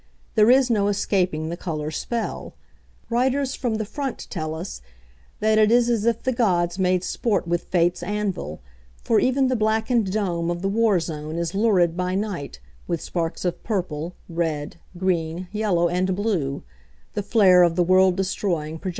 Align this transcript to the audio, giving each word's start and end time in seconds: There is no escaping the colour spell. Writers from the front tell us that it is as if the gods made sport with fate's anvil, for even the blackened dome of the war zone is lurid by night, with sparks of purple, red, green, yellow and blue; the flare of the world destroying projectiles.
There 0.33 0.49
is 0.49 0.71
no 0.71 0.87
escaping 0.87 1.49
the 1.49 1.55
colour 1.55 1.91
spell. 1.91 2.55
Writers 3.11 3.53
from 3.53 3.75
the 3.75 3.85
front 3.85 4.25
tell 4.31 4.55
us 4.55 4.81
that 5.41 5.59
it 5.59 5.71
is 5.71 5.91
as 5.91 6.05
if 6.05 6.23
the 6.23 6.31
gods 6.31 6.79
made 6.79 7.03
sport 7.03 7.47
with 7.47 7.65
fate's 7.65 8.01
anvil, 8.01 8.61
for 9.03 9.19
even 9.19 9.47
the 9.47 9.55
blackened 9.55 10.11
dome 10.11 10.49
of 10.49 10.63
the 10.63 10.67
war 10.69 10.99
zone 10.99 11.35
is 11.37 11.53
lurid 11.53 11.95
by 11.95 12.15
night, 12.15 12.59
with 12.87 12.99
sparks 12.99 13.45
of 13.45 13.63
purple, 13.63 14.15
red, 14.27 14.77
green, 14.97 15.47
yellow 15.51 15.87
and 15.87 16.15
blue; 16.15 16.63
the 17.13 17.21
flare 17.21 17.61
of 17.61 17.75
the 17.75 17.83
world 17.83 18.15
destroying 18.15 18.79
projectiles. 18.79 18.89